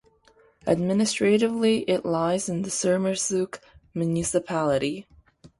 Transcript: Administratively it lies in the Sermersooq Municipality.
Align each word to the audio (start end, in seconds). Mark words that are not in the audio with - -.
Administratively 0.65 1.81
it 1.87 2.03
lies 2.03 2.49
in 2.49 2.63
the 2.63 2.71
Sermersooq 2.71 3.59
Municipality. 3.93 5.05